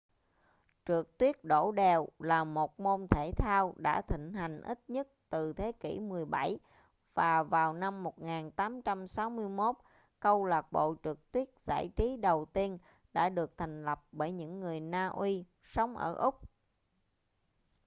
trượt 0.85 1.17
tuyết 1.17 1.43
đổ 1.43 1.71
đèo 1.71 2.07
là 2.19 2.43
một 2.43 2.79
môn 2.79 3.07
thể 3.09 3.31
thao 3.37 3.73
đã 3.77 4.01
thịnh 4.01 4.33
hành 4.33 4.61
ít 4.61 4.83
nhất 4.89 5.07
từ 5.29 5.53
thế 5.53 5.71
kỷ 5.71 5.99
17 5.99 6.59
và 7.13 7.43
vào 7.43 7.73
năm 7.73 8.03
1861 8.03 9.75
câu 10.19 10.45
lạc 10.45 10.71
bộ 10.71 10.95
trượt 11.03 11.17
tuyết 11.31 11.47
giải 11.59 11.89
trí 11.95 12.17
đầu 12.17 12.45
tiên 12.45 12.77
đã 13.13 13.29
được 13.29 13.57
thành 13.57 13.85
lập 13.85 14.05
bởi 14.11 14.31
những 14.31 14.59
người 14.59 14.79
na 14.79 15.07
uy 15.07 15.45
sống 15.63 15.97
ở 15.97 16.13
úc 16.15 16.35